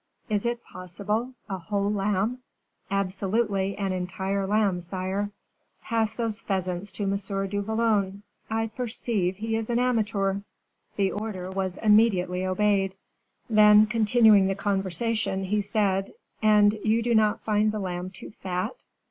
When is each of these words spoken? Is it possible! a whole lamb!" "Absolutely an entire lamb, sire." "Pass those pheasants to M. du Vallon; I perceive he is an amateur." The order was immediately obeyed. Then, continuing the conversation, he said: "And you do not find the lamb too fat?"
Is 0.29 0.47
it 0.47 0.63
possible! 0.63 1.35
a 1.47 1.59
whole 1.59 1.93
lamb!" 1.93 2.39
"Absolutely 2.89 3.77
an 3.77 3.91
entire 3.91 4.47
lamb, 4.47 4.81
sire." 4.81 5.29
"Pass 5.83 6.15
those 6.15 6.41
pheasants 6.41 6.91
to 6.93 7.03
M. 7.03 7.15
du 7.49 7.61
Vallon; 7.61 8.23
I 8.49 8.65
perceive 8.65 9.37
he 9.37 9.55
is 9.55 9.69
an 9.69 9.77
amateur." 9.77 10.39
The 10.95 11.11
order 11.11 11.51
was 11.51 11.77
immediately 11.77 12.43
obeyed. 12.43 12.95
Then, 13.47 13.85
continuing 13.85 14.47
the 14.47 14.55
conversation, 14.55 15.43
he 15.43 15.61
said: 15.61 16.15
"And 16.41 16.79
you 16.83 17.03
do 17.03 17.13
not 17.13 17.41
find 17.43 17.71
the 17.71 17.77
lamb 17.77 18.09
too 18.09 18.31
fat?" 18.31 18.85